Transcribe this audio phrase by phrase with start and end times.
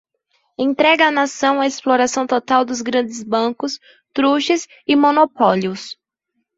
[0.57, 3.77] entrega a Nação à exploração total dos grandes bancos,
[4.11, 5.95] trustes e monopólios